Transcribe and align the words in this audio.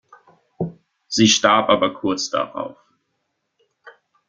Sie 1.09 1.27
starb 1.27 1.69
aber 1.69 1.93
kurz 1.93 2.31
darauf. 2.31 2.75